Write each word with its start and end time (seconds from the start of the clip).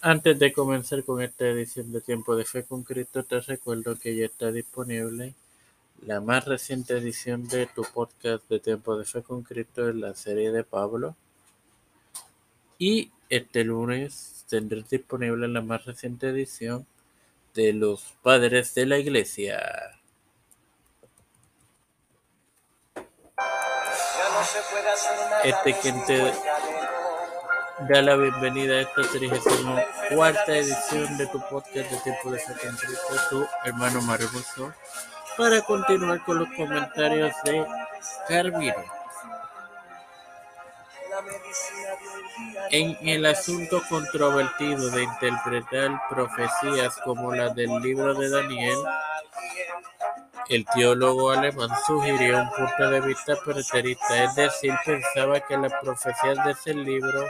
Antes 0.00 0.38
de 0.38 0.52
comenzar 0.52 1.04
con 1.04 1.22
esta 1.22 1.46
edición 1.46 1.92
de 1.92 2.00
Tiempo 2.00 2.36
de 2.36 2.44
Fe 2.44 2.64
con 2.64 2.82
Cristo, 2.82 3.22
te 3.22 3.40
recuerdo 3.40 3.98
que 3.98 4.14
ya 4.14 4.26
está 4.26 4.50
disponible 4.50 5.34
la 6.04 6.20
más 6.20 6.44
reciente 6.44 6.98
edición 6.98 7.46
de 7.48 7.66
tu 7.66 7.82
podcast 7.82 8.46
de 8.48 8.58
Tiempo 8.58 8.96
de 8.96 9.04
Fe 9.04 9.22
con 9.22 9.42
Cristo 9.42 9.88
en 9.88 10.00
la 10.00 10.14
serie 10.14 10.50
de 10.50 10.64
Pablo. 10.64 11.14
Y 12.78 13.10
este 13.30 13.64
lunes 13.64 14.44
tendrás 14.48 14.90
disponible 14.90 15.48
la 15.48 15.62
más 15.62 15.84
reciente 15.84 16.28
edición 16.28 16.86
de 17.54 17.72
los 17.72 18.14
Padres 18.22 18.74
de 18.74 18.86
la 18.86 18.98
Iglesia. 18.98 19.60
Este 25.44 25.74
quien 25.80 26.04
te 26.04 26.32
da 27.80 28.02
la 28.02 28.16
bienvenida 28.16 28.74
a 28.76 28.80
esta 28.82 29.02
34 29.02 30.54
edición 30.54 31.16
de 31.16 31.26
tu 31.26 31.40
podcast 31.48 31.90
de 31.90 31.96
Tiempo 31.98 32.30
de 32.30 32.38
Cristo, 32.38 33.14
tu 33.30 33.46
hermano 33.64 34.02
Mario 34.02 34.28
para 35.36 35.62
continuar 35.62 36.22
con 36.24 36.38
los 36.40 36.48
comentarios 36.54 37.32
de 37.44 37.66
Carvino. 38.28 38.74
En 42.70 42.96
el 43.08 43.26
asunto 43.26 43.82
controvertido 43.88 44.90
de 44.90 45.04
interpretar 45.04 46.00
profecías 46.08 46.96
como 47.04 47.34
la 47.34 47.50
del 47.50 47.70
libro 47.80 48.14
de 48.14 48.30
Daniel, 48.30 48.78
el 50.54 50.66
teólogo 50.66 51.30
alemán 51.30 51.70
sugirió 51.86 52.38
un 52.38 52.50
punto 52.50 52.90
de 52.90 53.00
vista 53.00 53.34
preterista, 53.44 54.24
es 54.24 54.34
decir, 54.34 54.74
pensaba 54.84 55.40
que 55.40 55.56
las 55.56 55.72
profecías 55.82 56.44
de 56.44 56.52
ese 56.52 56.74
libro 56.74 57.26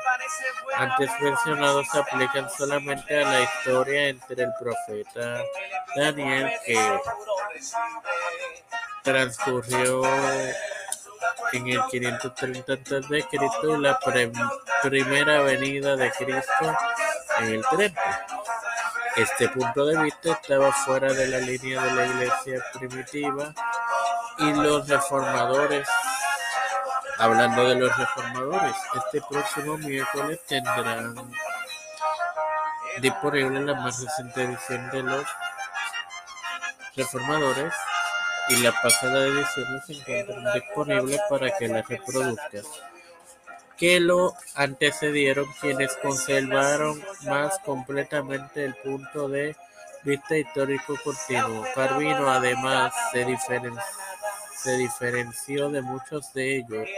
antes 0.76 1.10
mencionados 1.20 1.86
se 1.88 1.98
aplican 1.98 2.48
solamente 2.50 3.22
a 3.22 3.28
la 3.28 3.40
historia 3.42 4.08
entre 4.08 4.44
el 4.44 4.50
profeta 4.58 5.42
Daniel 5.96 6.50
que 6.66 6.98
transcurrió 9.02 10.02
en 11.52 11.68
el 11.68 11.80
530 11.90 12.72
a.C. 12.72 13.24
y 13.32 13.80
la 13.80 14.00
primera 14.82 15.42
venida 15.42 15.96
de 15.96 16.10
Cristo 16.10 16.76
en 17.40 17.46
el 17.46 17.64
30. 17.70 18.31
Este 19.16 19.48
punto 19.50 19.84
de 19.84 20.02
vista 20.04 20.32
estaba 20.32 20.72
fuera 20.72 21.12
de 21.12 21.28
la 21.28 21.38
línea 21.38 21.82
de 21.82 21.92
la 21.92 22.06
iglesia 22.06 22.64
primitiva 22.72 23.52
y 24.38 24.52
los 24.54 24.88
reformadores, 24.88 25.86
hablando 27.18 27.68
de 27.68 27.74
los 27.74 27.94
reformadores, 27.94 28.74
este 28.96 29.20
próximo 29.28 29.76
miércoles 29.76 30.40
tendrán 30.46 31.14
disponible 33.00 33.60
la 33.60 33.74
más 33.74 34.02
reciente 34.02 34.44
edición 34.44 34.90
de 34.90 35.02
los 35.02 35.26
reformadores 36.96 37.74
y 38.48 38.56
la 38.62 38.72
pasada 38.80 39.26
edición 39.26 39.82
se 39.86 39.92
encuentran 39.92 40.52
disponibles 40.54 41.20
para 41.28 41.50
que 41.58 41.68
la 41.68 41.82
reproduzcas 41.82 42.66
que 43.76 44.00
lo 44.00 44.34
antecedieron, 44.54 45.46
quienes 45.60 45.96
conservaron 45.96 47.02
más 47.24 47.58
completamente 47.60 48.64
el 48.64 48.74
punto 48.76 49.28
de 49.28 49.56
vista 50.04 50.36
histórico 50.36 50.94
continuo. 51.02 51.64
Carvino 51.74 52.30
además 52.30 52.92
se, 53.12 54.76
diferenció 54.76 55.70
de 55.70 55.82
muchos 55.82 56.32
de 56.32 56.56
ellos 56.56 56.88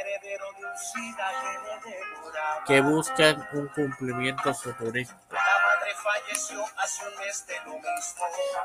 que 2.66 2.80
buscan 2.80 3.46
un 3.52 3.68
cumplimiento 3.68 4.54
futurista. 4.54 5.33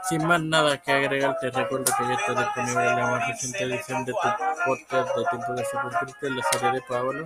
Sin 0.08 0.26
más 0.26 0.42
nada 0.42 0.78
que 0.82 0.92
agregar, 0.92 1.38
te 1.40 1.52
recuerdo 1.52 1.86
que 1.98 2.04
ya 2.08 2.14
está 2.14 2.34
disponible 2.34 2.86
la 2.86 3.08
más 3.08 3.28
reciente 3.28 3.64
edición 3.64 4.06
de 4.06 4.14
tu 4.14 4.20
podcast 4.66 5.16
de 5.16 5.26
Tiempo 5.26 5.54
de 5.54 6.28
en 6.28 6.36
la 6.36 6.44
serie 6.52 6.72
de 6.72 6.82
Pablo. 6.82 7.26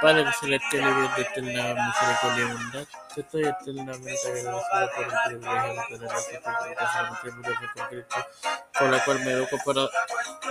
Padre 0.00 0.32
celestial 0.38 0.82
y 0.82 0.94
Dios 0.94 1.16
de 1.16 1.22
eterna 1.22 1.86
misericordia 1.86 2.44
y 2.44 2.52
bondad, 2.52 2.86
te 3.14 3.20
estoy 3.20 3.44
eternamente 3.44 4.26
agradecido 4.26 4.62
por 4.70 5.04
el 5.04 5.38
privilegio 5.38 5.74
de 5.74 5.98
tener 5.98 6.16
esta 6.16 6.40
comunicación 6.42 7.06
en 7.06 7.20
tiempo 7.22 7.48
de 7.48 7.54
con 7.54 7.88
Cristo, 7.88 8.26
con 8.78 8.90
la 8.90 9.04
cual 9.04 9.18
me 9.20 9.30
educo 9.32 9.56
para 9.64 9.88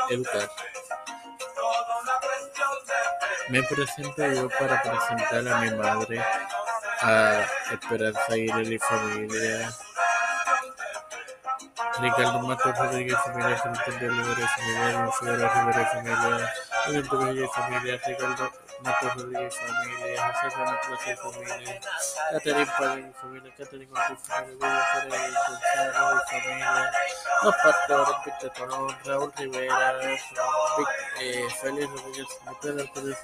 educar. 0.10 0.50
Me 3.50 3.62
presento 3.64 4.26
yo 4.28 4.50
para 4.50 4.82
presentar 4.82 5.48
a 5.48 5.60
mi 5.60 5.72
madre, 5.72 6.26
a 7.04 7.46
Esperanza 7.72 8.38
Irene 8.38 8.76
y 8.76 8.80
familia, 8.80 9.72
Ricardo 12.00 12.40
Matos 12.40 12.78
Rodríguez 12.78 13.18
familia, 13.24 13.62
Cristian 13.62 14.00
de 14.00 14.10
Olivera 14.10 14.48
familia, 14.48 15.54
Rivera 15.54 15.86
familia, 15.86 16.54
Evento 16.88 17.18
Villa 17.20 17.48
familia, 17.50 18.02
Ricardo 18.06 18.52
Matos 18.84 19.16
Rodríguez 19.16 19.56
familia, 19.56 20.34
José 20.34 20.56
Ramón 20.56 20.78
Plaza 20.88 21.16
familia, 21.22 21.82
Catherine 22.32 22.72
Padín 22.78 23.14
familia, 23.14 23.54
Catherine 23.58 23.92
Ortiz 23.92 24.28
familia, 24.28 24.58
William 24.58 24.84
Pérez 24.94 25.34
Gonzalo 25.48 26.22
familia, 26.30 26.92
Los 27.44 27.56
Pastores, 27.56 28.16
Víctor 28.26 28.54
Colón, 28.58 28.98
Raúl 29.06 29.34
Rivera, 29.38 29.94
eh, 31.22 31.48
Félix 31.62 31.90
Rodríguez, 31.90 32.28
Pedro 32.62 32.86
Pérez 32.94 33.18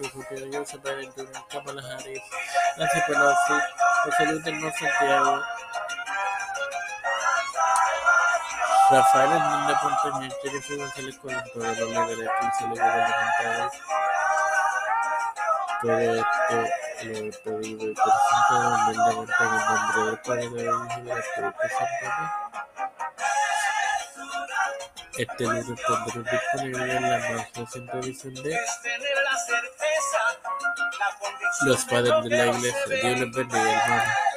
Joseph 0.54 0.84
Biden 0.84 1.12
Jr., 1.14 1.44
Kamala 1.50 1.82
Harris, 1.82 2.22
Nancy 2.78 3.00
Pelosi, 3.08 3.54
José 4.06 4.26
Luis 4.28 4.44
del 4.44 4.74
Santiago, 4.74 5.42
Rafael 8.92 9.32
Hernández 9.32 9.78
Pontañez, 9.84 10.34
Jennifer 10.44 10.78
González 10.78 11.18
Colón, 11.20 11.44
los 11.56 11.78
líderes 11.78 12.30
y 12.60 12.64
gubernamentales. 12.64 13.74
Todo 15.82 16.00
esto 16.00 16.56
lo 17.04 17.12
he 17.16 17.32
pedido 17.32 17.84
y 17.88 17.94
presentado 17.94 18.76
humildemente 18.76 19.34
en 19.40 19.54
el 19.54 19.62
nombre 19.66 20.00
del 20.06 20.18
Padre, 20.22 20.50
del 20.50 20.66
Hijo 20.66 20.88
y 20.90 21.02
del 21.04 21.18
Espíritu 21.20 21.64
Santo. 21.78 22.06
Este 25.20 25.44
libro 25.44 25.76
tendrá 25.76 26.32
disponible 26.32 26.96
en 26.96 27.10
la 27.10 27.18
más 27.20 27.54
reciente 27.54 28.00
edición 28.00 28.34
de 28.34 28.60
Los 31.66 31.86
Padres 31.86 32.24
de 32.24 32.30
la 32.30 32.46
Iglesia. 32.48 32.86
Dios 32.88 33.20
les 33.20 33.32
bendiga, 33.32 33.84
hermano. 33.84 34.29